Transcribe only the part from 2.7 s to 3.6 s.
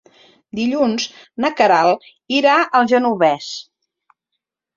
al Genovés.